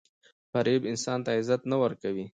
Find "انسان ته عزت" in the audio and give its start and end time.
0.91-1.61